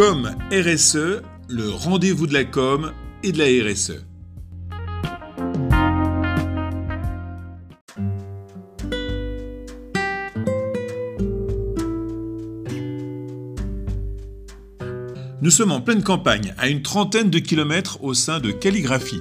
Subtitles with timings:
[0.00, 2.92] Comme RSE, le rendez-vous de la com
[3.22, 4.02] et de la RSE.
[15.42, 19.20] Nous sommes en pleine campagne, à une trentaine de kilomètres au sein de Calligraphie,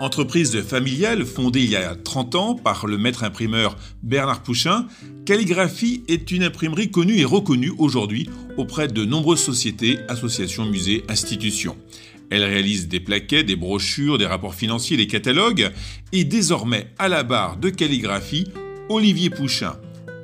[0.00, 4.86] entreprise familiale fondée il y a 30 ans par le maître imprimeur Bernard Pouchin.
[5.24, 11.76] Calligraphie est une imprimerie connue et reconnue aujourd'hui auprès de nombreuses sociétés, associations, musées, institutions.
[12.30, 15.70] Elle réalise des plaquettes, des brochures, des rapports financiers, des catalogues
[16.12, 18.48] et désormais à la barre de Calligraphie,
[18.88, 19.76] Olivier Pouchin.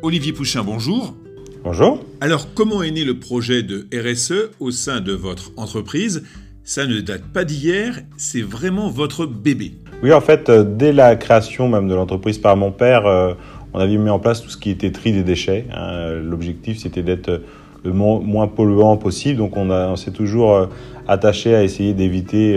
[0.02, 1.16] Olivier Pouchin, bonjour.
[1.64, 2.04] Bonjour.
[2.20, 6.22] Alors, comment est né le projet de RSE au sein de votre entreprise?
[6.66, 9.72] Ça ne date pas d'hier, c'est vraiment votre bébé.
[10.02, 13.34] Oui, en fait, euh, dès la création même de l'entreprise par mon père, euh,
[13.74, 15.66] on avait mis en place tout ce qui était tri des déchets.
[15.74, 16.12] Hein.
[16.22, 17.42] L'objectif, c'était d'être
[17.84, 19.40] le moins polluant possible.
[19.40, 20.66] Donc, on, s'est toujours euh,
[21.06, 22.56] attaché à essayer d'éviter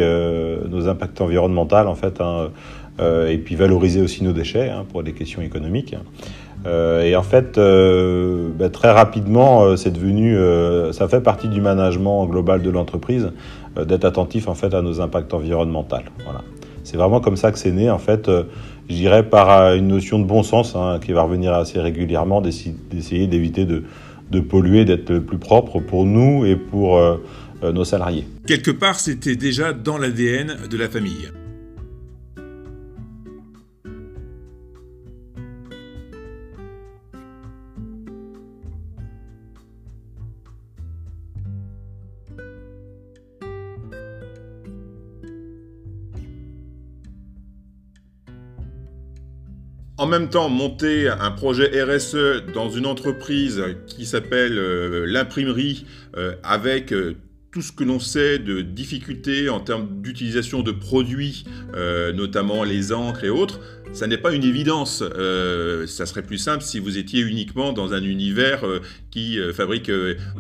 [0.70, 2.50] nos impacts environnementaux, en fait, hein,
[3.28, 5.98] et puis valoriser aussi nos déchets hein, pour des questions économiques.
[6.66, 10.38] Euh, et en fait, euh, bah, très rapidement, euh, c'est devenu,
[10.94, 13.31] ça fait partie du management global de l'entreprise
[13.86, 15.97] d'être attentif en fait à nos impacts environnementaux.
[16.23, 16.41] Voilà.
[16.83, 18.28] C'est vraiment comme ça que c'est né en fait.
[18.89, 23.28] je dirais par une notion de bon sens hein, qui va revenir assez régulièrement, d'essayer
[23.28, 23.83] d'éviter de,
[24.31, 27.00] de, polluer, d'être plus propre pour nous et pour
[27.61, 28.25] nos salariés.
[28.47, 31.30] Quelque part, c'était déjà dans l'ADN de la famille.
[49.98, 56.36] En même temps monter un projet RSE dans une entreprise qui s'appelle euh, l'imprimerie euh,
[56.44, 57.16] avec euh,
[57.58, 61.44] tout ce que l'on sait de difficultés en termes d'utilisation de produits,
[62.13, 63.59] notamment les encres et autres,
[63.94, 65.03] ça n'est pas une évidence.
[65.88, 68.63] ça serait plus simple si vous étiez uniquement dans un univers
[69.09, 69.90] qui fabrique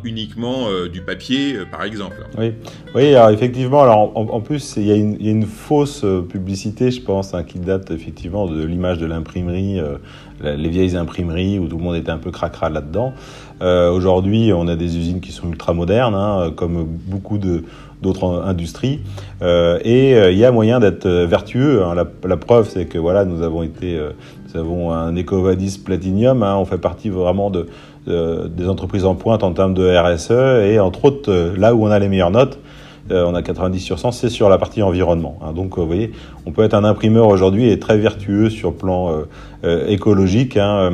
[0.03, 2.17] uniquement du papier, par exemple.
[2.37, 2.51] Oui,
[2.93, 7.43] oui alors effectivement, alors en, plus, il y, a une, fausse publicité, je pense, hein,
[7.43, 9.79] qui date effectivement de l'image de l'imprimerie
[10.41, 13.13] les vieilles imprimeries où tout le monde était un peu cracra là-dedans.
[13.61, 17.37] Euh, Aujourd'hui, on a des usines qui sont ultra modernes, hein, comme beaucoup
[18.01, 18.99] d'autres industries.
[19.41, 21.83] Euh, et euh, il y a moyen d'être vertueux.
[21.83, 21.95] Hein.
[22.23, 24.11] La, preuve, c'est que voilà, nous avons été, euh,
[24.47, 26.43] nous avons un Ecovadis Platinum.
[26.43, 27.67] Hein, on fait partie vraiment de,
[28.07, 30.31] des entreprises en pointe en termes de RSE.
[30.65, 32.59] Et entre autres, là où on a les meilleures notes,
[33.11, 35.39] euh, on a 90 sur 100, c'est sur la partie environnement.
[35.41, 35.53] Hein.
[35.53, 36.11] Donc, euh, vous voyez,
[36.45, 39.25] on peut être un imprimeur aujourd'hui et très vertueux sur le plan
[39.63, 40.57] euh, écologique.
[40.57, 40.89] Hein.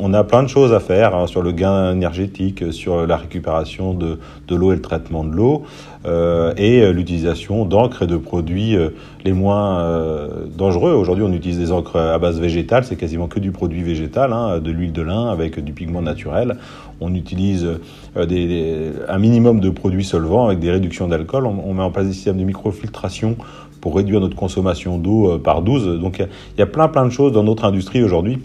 [0.00, 3.94] On a plein de choses à faire hein, sur le gain énergétique, sur la récupération
[3.94, 4.18] de,
[4.48, 5.64] de l'eau et le traitement de l'eau,
[6.04, 8.76] et l'utilisation d'encre et de produits
[9.24, 10.92] les moins dangereux.
[10.92, 14.70] Aujourd'hui, on utilise des encres à base végétale, c'est quasiment que du produit végétal, de
[14.70, 16.56] l'huile de lin avec du pigment naturel.
[17.00, 17.68] On utilise
[18.16, 22.38] un minimum de produits solvants avec des réductions d'alcool on, met en place des systèmes
[22.38, 23.36] de microfiltration
[23.80, 26.00] pour réduire notre consommation d'eau euh, par 12.
[26.00, 28.38] Donc il y, a plein plein de choses dans notre industrie aujourd'hui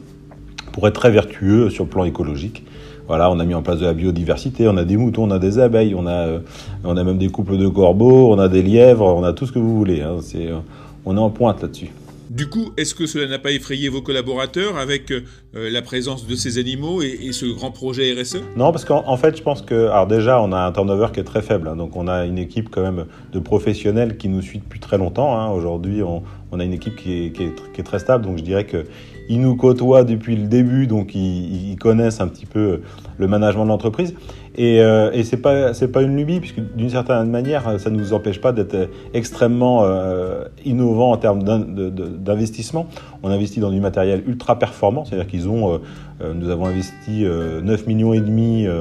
[0.71, 2.63] pour être très vertueux sur le plan écologique.
[3.07, 5.39] Voilà, on a mis en place de la biodiversité, on a des moutons, on a
[5.39, 6.39] des abeilles, on a, euh,
[6.83, 9.53] on a même des couples de corbeaux, on a des lièvres, on a tout ce
[9.53, 10.01] que vous voulez.
[10.01, 10.17] Hein.
[10.35, 10.59] Euh,
[11.05, 11.89] on est en pointe là-dessus.
[12.29, 15.21] Du coup, est-ce que cela n'a pas effrayé vos collaborateurs avec euh,
[15.53, 19.41] la présence de ces animaux et, ce grand projet RSE Non, parce qu'en fait, je
[19.41, 21.69] pense que, alors déjà, on a un turnover qui est très faible.
[21.69, 21.77] Hein.
[21.77, 25.39] donc, on a une équipe quand même de professionnels qui nous suit depuis très longtemps.
[25.39, 25.49] Hein.
[25.51, 26.23] Aujourd'hui, on,
[26.59, 28.25] a une équipe qui est, très stable.
[28.25, 28.65] Donc, je dirais
[29.27, 32.81] qu'ils nous côtoient depuis le début, donc ils connaissent un petit peu
[33.17, 34.15] le management de l'entreprise.
[34.57, 38.13] Et, euh, et c'est pas pas une lubie puisque d'une certaine manière ça ne nous
[38.13, 42.87] empêche pas d'être extrêmement euh, innovant en termes d'investissement.
[43.21, 45.77] On investit dans du matériel ultra performant, c'est-à-dire qu'ils ont euh,
[46.21, 48.13] euh, nous avons investi 9 millions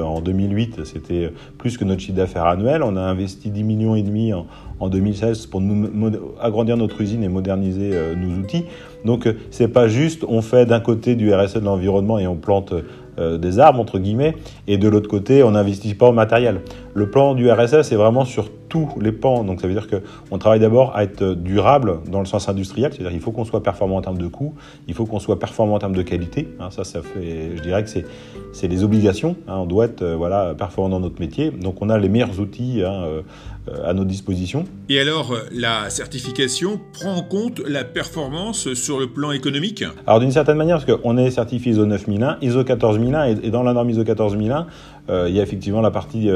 [0.03, 2.81] en 2008, c'était plus que notre chiffre d'affaires annuel.
[2.81, 4.45] On a investi 10 millions en,
[4.79, 5.61] en 2016 pour
[6.41, 8.65] agrandir notre usine et moderniser nos outils.
[9.05, 12.73] Donc c'est pas juste on fait d'un côté du RSE de l'environnement et on plante
[12.73, 12.81] euh,
[13.17, 14.35] des arbres, entre guillemets,
[14.67, 16.61] et de l'autre côté, on n'investit pas au matériel.
[16.97, 19.43] Le plan du RSS, c'est vraiment sur tous les pans.
[19.43, 23.11] Donc ça veut dire qu'on travaille d'abord à être durable dans le sens industriel, c'est-à-dire
[23.11, 24.55] qu'il faut qu'on soit performant en termes de coût,
[24.87, 26.47] il faut qu'on soit performant en termes de qualité.
[26.59, 27.89] Hein, ça, ça fait, je dirais que
[28.51, 29.35] c'est des obligations.
[29.47, 31.51] Hein, on doit être euh, voilà performant dans notre métier.
[31.51, 33.21] Donc on a les meilleurs outils hein,
[33.85, 34.65] à notre disposition.
[34.89, 39.83] Et alors, la certification prend en compte la performance sur le plan économique?
[40.07, 43.73] Alors d'une certaine manière, parce qu'on est certifié ISO 9001, ISO 14001, et dans la
[43.73, 44.65] norme ISO 14001,
[45.09, 46.29] il y a effectivement la partie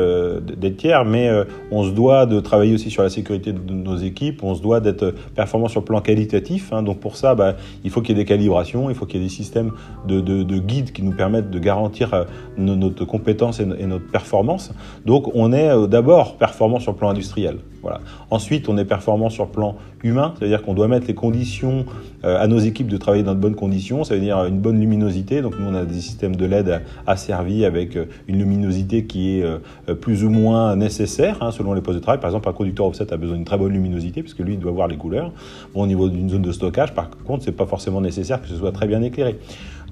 [0.57, 1.29] des tiers, mais
[1.71, 4.79] on se doit de travailler aussi sur la sécurité de nos équipes, on se doit
[4.79, 6.71] d'être performant sur le plan qualitatif.
[6.71, 6.83] Hein.
[6.83, 9.23] donc pour ça, bah, il faut qu'il y ait des calibrations, il faut qu'il y
[9.23, 9.71] ait des systèmes
[10.07, 12.25] de, de, guides qui nous permettent de garantir
[12.57, 14.73] notre compétence et, notre performance.
[15.05, 17.57] Donc on est d'abord performant sur le plan industriel.
[17.81, 17.99] Voilà.
[18.29, 21.85] Ensuite, on est performant sur le plan humain, c'est-à-dire qu'on doit mettre les conditions
[22.23, 24.79] euh, à nos équipes de travailler dans de bonnes conditions, ça veut dire une bonne
[24.79, 25.41] luminosité.
[25.41, 28.60] Donc nous, on a des systèmes de LED asservis avec euh, une luminosité
[29.07, 32.19] qui est euh, plus ou moins nécessaire hein, selon les postes de travail.
[32.19, 34.71] Par exemple, un conducteur offset a besoin d'une très bonne luminosité puisque lui, il doit
[34.71, 35.31] voir les couleurs.
[35.73, 38.71] Au niveau d'une zone de stockage, par contre, c'est pas forcément nécessaire que ce soit
[38.71, 39.37] très bien éclairé.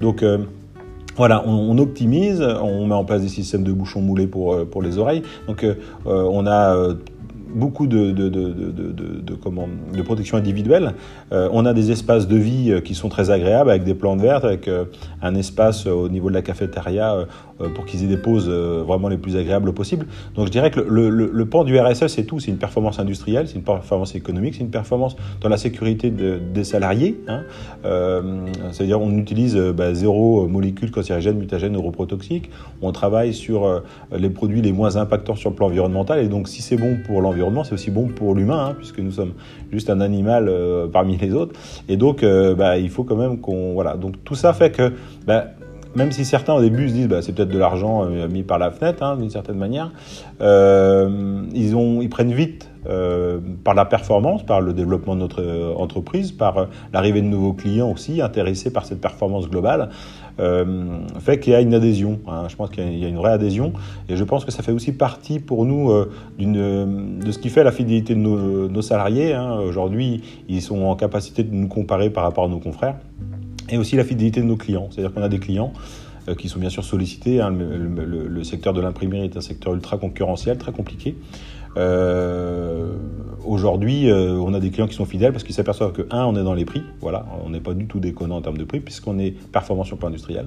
[0.00, 0.24] Donc
[1.16, 4.98] voilà, on, optimise, on met en place des systèmes de bouchons moulés pour, pour les
[4.98, 5.22] oreilles.
[5.46, 5.66] Donc
[6.04, 6.94] on a
[7.54, 8.42] beaucoup de, de, de,
[9.94, 10.94] de protection individuelle.
[11.32, 14.20] Euh, on a des espaces de vie euh, qui sont très agréables avec des plantes
[14.20, 14.84] vertes, avec euh,
[15.22, 17.26] un espace au niveau de la cafétéria
[17.74, 20.06] pour qu'ils aient des pauses vraiment les plus agréables possibles.
[20.34, 22.40] Donc je dirais que le, pan du RSE, c'est tout.
[22.40, 26.64] C'est une performance industrielle, c'est une performance économique, c'est une performance dans la sécurité des
[26.64, 27.20] salariés.
[27.28, 27.42] Hein.
[28.72, 32.50] C'est-à-dire on utilise bah, zéro molécule cancérigène, mutagène, neuroprotoxique.
[32.82, 33.82] On travaille sur
[34.16, 36.20] les produits les moins impactants sur le plan environnemental.
[36.20, 39.12] Et donc si c'est bon pour l'environnement, c'est aussi bon pour l'humain, hein, puisque nous
[39.12, 39.32] sommes
[39.72, 41.58] juste un animal euh, parmi les autres.
[41.88, 43.72] Et donc, euh, bah, il faut quand même qu'on...
[43.72, 43.96] Voilà.
[43.96, 44.92] Donc tout ça fait que...
[45.26, 45.46] Bah,
[45.94, 48.58] même si certains au début se disent bah, c'est peut-être de l'argent euh, mis par
[48.58, 49.92] la fenêtre hein, d'une certaine manière,
[50.40, 52.68] ils, ont, prennent vite
[53.62, 58.22] par la performance, par le développement de notre entreprise, par l'arrivée de nouveaux clients aussi
[58.22, 59.90] intéressés par cette performance globale.
[60.40, 60.64] Euh,
[61.18, 62.20] fait qu'il y a une adhésion.
[62.26, 62.46] Hein.
[62.48, 63.72] Je pense qu'il y a une vraie adhésion.
[64.08, 67.64] Et je pense que ça fait aussi partie pour nous euh, de ce qui fait
[67.64, 69.34] la fidélité de nos, salariés.
[69.34, 69.58] Hein.
[69.60, 72.96] Aujourd'hui, ils sont en capacité de nous comparer par rapport à nos confrères.
[73.70, 74.88] Et aussi la fidélité de nos clients.
[74.90, 75.72] C'est-à-dire qu'on a des clients
[76.28, 77.40] euh, qui sont bien sûr sollicités.
[77.40, 77.50] Hein.
[77.50, 81.16] Le, secteur de l'imprimerie est un secteur ultra concurrentiel, très compliqué.
[81.76, 82.94] Euh,
[83.46, 86.36] Aujourd'hui, euh, on a des clients qui sont fidèles parce qu'ils s'aperçoivent que, un, on
[86.36, 88.80] est dans les prix, voilà, on n'est pas du tout déconnant en termes de prix
[88.80, 90.46] puisqu'on est performant sur le plan industriel.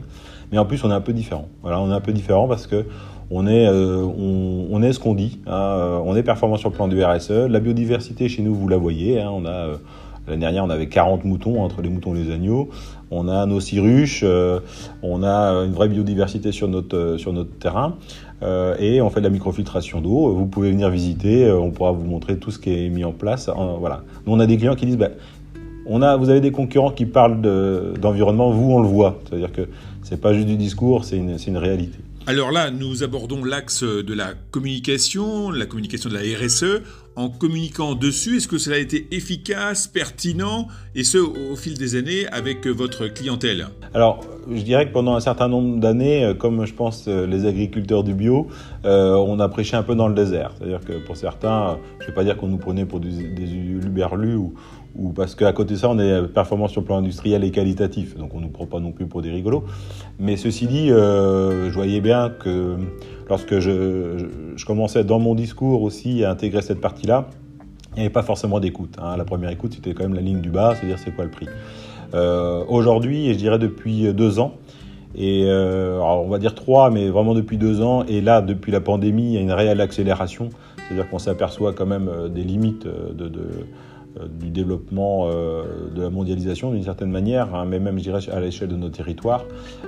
[0.51, 1.47] Mais en plus, on est un peu différent.
[1.63, 2.85] Voilà, on est un peu différent parce que
[3.31, 5.39] on est, on, est ce qu'on dit.
[5.47, 7.31] Hein, on est performant sur le plan du RSE.
[7.31, 9.19] La biodiversité chez nous, vous la voyez.
[9.19, 9.79] Hein, on a
[10.27, 12.69] L'année dernière, on avait 40 moutons entre les moutons et les agneaux.
[13.11, 14.59] On a nos ciruches, euh,
[15.01, 17.97] on a une vraie biodiversité sur notre, euh, sur notre terrain.
[18.41, 20.33] Euh, et on fait de la microfiltration d'eau.
[20.33, 23.49] Vous pouvez venir visiter, on pourra vous montrer tout ce qui est mis en place.
[23.79, 24.03] voilà.
[24.25, 25.09] Nous, on a des clients qui disent bah,
[25.85, 27.41] on a, vous avez des concurrents qui parlent
[27.99, 29.19] d'environnement, vous, on le voit.
[29.27, 29.67] C'est-à-dire que
[30.01, 31.99] c'est pas juste du discours, c'est une, une réalité.
[32.25, 36.81] Alors là, nous abordons l'axe de la communication, la communication de la RSE.
[37.15, 41.95] En communiquant dessus, est-ce que cela a été efficace, pertinent, et ce, au fil des
[41.95, 43.67] années, avec votre clientèle?
[43.93, 44.21] Alors,
[44.51, 48.03] je dirais que pendant un certain nombre d'années, euh, comme je pense euh, les agriculteurs
[48.03, 48.47] du bio,
[48.85, 50.53] euh, on a prêché un peu dans le désert.
[50.57, 53.45] C'est-à-dire que pour certains, je ne vais pas dire qu'on nous prenait pour des, des
[54.35, 54.53] ou,
[54.95, 58.15] ou parce qu'à côté de ça, on est performant sur le plan industriel et qualitatif,
[58.15, 59.63] donc on ne nous prend pas non plus pour des rigolos.
[60.19, 62.77] Mais ceci dit, euh, je voyais bien que
[63.27, 67.27] lorsque je, je, commençais dans mon discours aussi à intégrer cette partie-là,
[67.93, 68.95] il n'y avait pas forcément d'écoute.
[69.01, 69.17] Hein.
[69.17, 71.47] La première écoute, c'était quand même la ligne du bas, c'est-à-dire c'est quoi le prix.
[72.13, 74.53] Euh, Aujourd'hui, et je dirais depuis deux ans,
[75.15, 78.81] et euh, on va dire trois, mais vraiment depuis deux ans, et là, depuis la
[78.81, 83.31] pandémie, il y a une réelle accélération, c'est-à-dire qu'on s'aperçoit quand même des limites de,
[84.39, 88.39] du développement euh, de la mondialisation d'une certaine manière, hein, mais même je dirais à
[88.39, 89.45] l'échelle de nos territoires,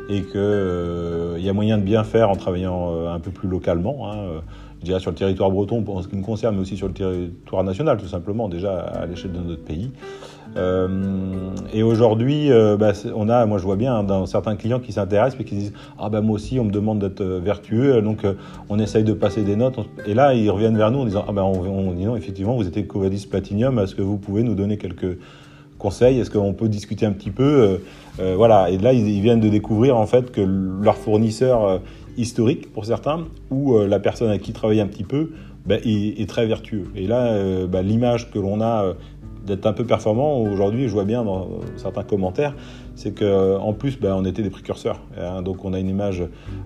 [0.10, 4.12] et qu'il euh, y a moyen de bien faire en travaillant un peu plus localement.
[4.12, 4.42] Hein,
[4.86, 6.94] je dirais sur le territoire breton en ce qui me concerne, mais aussi sur le
[6.94, 9.90] territoire national, tout simplement, déjà à l'échelle de notre pays.
[10.58, 10.88] Euh,
[11.74, 14.94] et aujourd'hui, euh, bah, on a, moi je vois bien hein, dans certains clients qui
[14.94, 18.26] s'intéressent et qui disent ah ben moi aussi on me demande d'être euh, vertueux, donc
[18.70, 19.80] on essaye de passer des notes.
[20.06, 22.68] Et là ils reviennent vers nous en disant ah ben on, dit non effectivement vous
[22.68, 25.18] êtes Covadis Platinum, est-ce que vous pouvez nous donner quelques
[25.80, 26.20] conseils?
[26.20, 27.80] Est-ce qu'on peut discuter un petit peu
[28.20, 28.70] Voilà.
[28.70, 31.82] Et là ils, viennent de découvrir en fait que leur fournisseur
[32.18, 35.32] historique pour certains ou la personne à qui travaille un petit peu
[35.66, 36.86] ben, est, très vertueux.
[36.96, 38.94] Et là, ben, l'image que l'on a
[39.46, 40.40] d'être un peu performant.
[40.40, 42.54] Aujourd'hui, je vois bien dans certains commentaires,
[42.96, 45.02] c'est qu'en plus, ben, on était des précurseurs.
[45.18, 45.42] Hein.
[45.42, 46.24] donc, on a une image,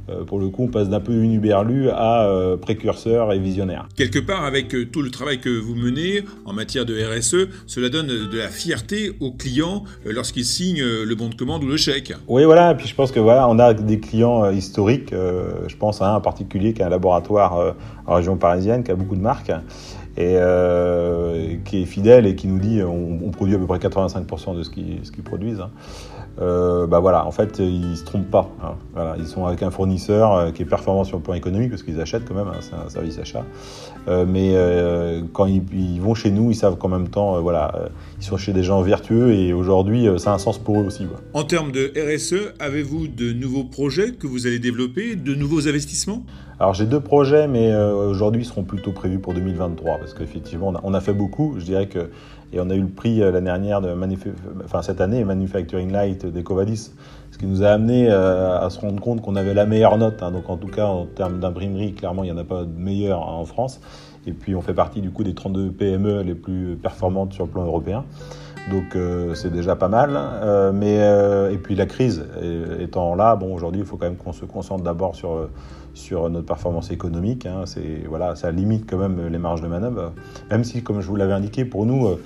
[0.09, 3.87] euh, pour le coup, on passe d'un peu unuberlu à euh, précurseur et visionnaire.
[3.95, 7.89] Quelque part, avec euh, tout le travail que vous menez en matière de RSE, cela
[7.89, 12.13] donne de la fierté aux clients lorsqu'ils signent le bon de commande ou le chèque.
[12.27, 12.71] Oui, voilà.
[12.71, 15.11] Et puis, je pense que voilà, on a des clients historiques.
[15.11, 18.95] je pense à un en particulier qui est un laboratoire en région parisienne, qui a
[18.95, 19.51] beaucoup de marques
[20.17, 20.35] et
[21.63, 24.69] qui est fidèle et qui nous dit on, produit à peu près 85% de ce
[24.69, 25.61] qu'ils ce produisent.
[25.61, 25.71] Hein.
[26.41, 28.49] Euh, bah voilà, en fait, ils se trompent pas.
[28.63, 28.75] Hein.
[28.93, 31.83] Voilà, ils sont avec un fournisseur euh, qui est performant sur le plan économique parce
[31.83, 33.43] qu'ils achètent quand même, hein, c'est un service achat.
[34.07, 34.55] Euh, mais
[35.33, 37.89] quand ils, vont chez nous, ils savent qu'en même temps, voilà,
[38.19, 41.05] ils sont chez des gens vertueux et aujourd'hui, ça a un sens pour eux aussi.
[41.33, 46.23] En termes de RSE, avez-vous de nouveaux projets que vous allez développer, de nouveaux investissements?
[46.59, 50.91] Alors j'ai deux projets, mais aujourd'hui, ils seront plutôt prévus pour 2023 parce qu'effectivement, on,
[50.91, 51.48] on a fait beaucoup.
[51.57, 52.09] Je dirais que
[52.51, 53.93] et on a eu le prix euh, l'année dernière, de
[54.63, 56.91] enfin cette année, Manufacturing Light d'Ecovadis,
[57.31, 60.23] ce qui nous a amené euh, à se rendre compte qu'on avait la meilleure note.
[60.23, 60.31] Hein.
[60.31, 63.21] donc en tout cas, en termes d'imprimerie, clairement, il n'y en a pas de meilleure
[63.21, 63.79] en France.
[64.25, 67.51] Et puis on fait partie du coup des 32 PME les plus performantes sur le
[67.51, 68.03] plan européen.
[68.69, 70.19] Donc euh, c'est déjà pas mal.
[70.73, 70.97] mais
[71.51, 72.25] et puis la crise
[72.79, 75.49] étant là, bon aujourd'hui il faut quand même qu'on se concentre d'abord sur
[75.93, 77.45] sur notre performance économique.
[77.45, 77.65] Hein.
[78.07, 80.13] voilà, ça limite quand même les marges de manœuvre.
[80.49, 82.17] Même si, comme je vous l'avais indiqué, pour nous,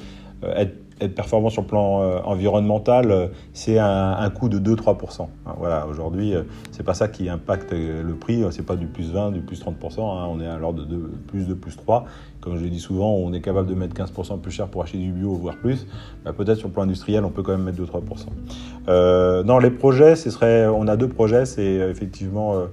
[0.43, 0.65] euh,
[1.03, 5.21] être, performant sur le plan euh, environnemental, euh, c'est un, coût de 2-3%.
[5.21, 5.53] Hein.
[5.57, 6.33] voilà, aujourd'hui,
[6.71, 8.43] c'est pas ça qui impacte le prix.
[8.51, 9.99] C'est pas du plus 20, du plus 30%.
[9.99, 10.27] Hein.
[10.29, 12.05] on est à l'ordre de, plus de plus 3.
[12.41, 14.97] Comme je l'ai dit souvent, on est capable de mettre 15% plus cher pour acheter
[14.97, 15.87] du bio, voire plus.
[16.25, 19.43] Bah, peut-être sur le plan industriel, on peut quand même mettre 2-3%.
[19.45, 21.45] dans les projets, ce serait, on a deux projets.
[21.45, 22.65] C'est effectivement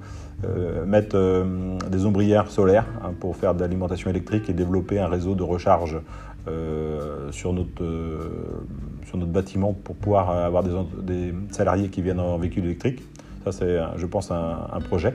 [0.46, 5.06] euh, mettre euh, des ombrières solaires hein, pour faire de l'alimentation électrique et développer un
[5.06, 5.98] réseau de recharge
[6.48, 7.84] euh, sur, notre,
[9.06, 13.02] sur notre bâtiment pour pouvoir avoir des, des, salariés qui viennent en véhicule électrique.
[13.44, 15.14] Ça, c'est, je pense, un, projet.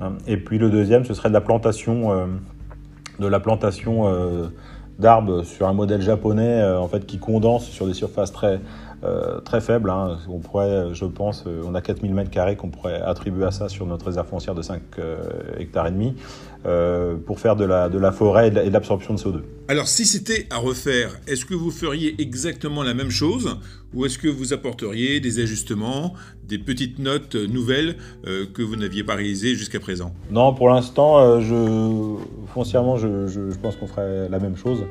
[0.00, 0.12] Hein.
[0.26, 2.28] Et puis le deuxième, ce serait de la plantation,
[3.18, 4.50] de la plantation
[4.98, 8.60] d'arbres sur un modèle japonais en fait, qui condense sur des surfaces très,
[9.04, 9.90] euh, très faible.
[9.90, 10.18] Hein.
[10.28, 13.68] On pourrait, je pense, euh, on a 4000 mètres carrés qu'on pourrait attribuer à ça
[13.68, 15.18] sur notre réserve foncière de 5 euh,
[15.58, 16.14] hectares et demi
[17.26, 19.40] pour faire de la, de la forêt et de l'absorption de CO2.
[19.66, 23.56] Alors si c'était à refaire, est-ce que vous feriez exactement la même chose
[23.92, 26.14] ou est-ce que vous apporteriez des ajustements,
[26.46, 30.14] des petites notes nouvelles que vous n'aviez pas réalisées jusqu'à présent?
[30.30, 32.14] Non, pour l'instant, je,
[32.54, 34.84] foncièrement, je, je, je pense qu'on ferait la même chose.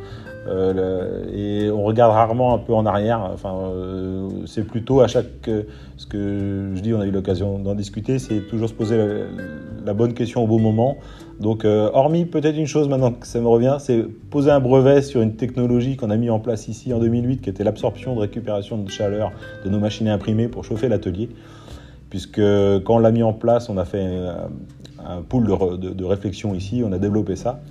[0.48, 3.30] Euh, et on regarde rarement un peu en arrière.
[3.34, 5.50] Enfin, euh, c'est plutôt à chaque.
[5.98, 8.98] ce que je dis, on a eu l'occasion d'en discuter, c'est toujours se poser
[9.86, 10.98] la, bonne question au bon moment.
[11.40, 15.02] Donc, euh, hormis peut-être une chose maintenant que ça me revient, c'est poser un brevet
[15.02, 18.22] sur une technologie qu'on a mis en place ici en 2008, qui était l'absorption de
[18.22, 19.32] récupération de chaleur
[19.64, 21.30] de nos machines à imprimer pour chauffer l'atelier.
[22.10, 24.06] Puisque quand on l'a mis en place, on a fait
[25.00, 27.62] un, pool de réflexion ici, on a développé ça.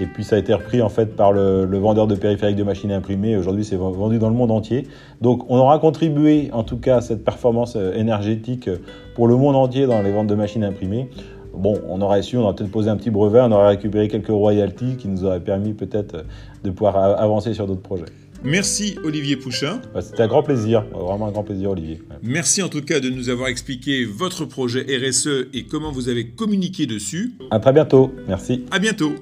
[0.00, 2.90] Et puis ça a été repris en fait par le, vendeur de périphériques de machines
[2.90, 3.36] à imprimer.
[3.36, 4.86] Aujourd'hui, c'est vendu dans le monde entier.
[5.20, 8.78] Donc, on aura contribué en tout cas à cette performance euh, énergétique euh,
[9.14, 11.08] pour le monde entier dans les ventes de machines à imprimer.
[11.54, 14.28] Bon, on aurait su, on aurait peut-être posé un petit brevet, on aurait récupéré quelques
[14.28, 16.24] royalties qui nous auraient permis peut-être
[16.62, 18.04] de pouvoir avancer sur d'autres projets.
[18.44, 19.80] Merci Olivier Pouchin.
[20.00, 22.00] C'était un grand plaisir, vraiment un grand plaisir Olivier.
[22.22, 26.28] Merci en tout cas de nous avoir expliqué votre projet RSE et comment vous avez
[26.28, 27.32] communiqué dessus.
[27.50, 28.64] À très bientôt, merci.
[28.70, 29.14] À bientôt.